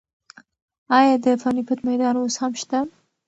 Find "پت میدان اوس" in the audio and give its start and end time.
1.67-2.35